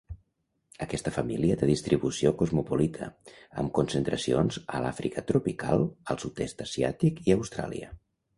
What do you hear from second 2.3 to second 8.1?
cosmopolita, amb concentracions a l'Àfrica tropical, al sud-est asiàtic i Austràlia.